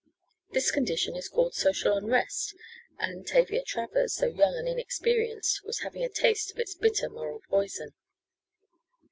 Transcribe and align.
This 0.49 0.71
condition 0.71 1.15
is 1.15 1.29
called 1.29 1.53
"Social 1.53 1.95
Unrest," 1.95 2.55
and 2.97 3.27
Tavia 3.27 3.61
Travers, 3.63 4.15
though 4.15 4.25
young 4.25 4.55
and 4.57 4.67
inexperienced, 4.67 5.63
was 5.63 5.81
having 5.81 6.03
a 6.03 6.09
taste 6.09 6.49
of 6.49 6.57
its 6.57 6.73
bitter 6.73 7.07
moral 7.07 7.43
poison. 7.47 7.93